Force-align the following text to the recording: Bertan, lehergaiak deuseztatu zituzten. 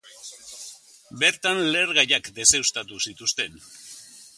Bertan, 1.25 1.61
lehergaiak 1.75 2.33
deuseztatu 2.41 3.03
zituzten. 3.09 3.67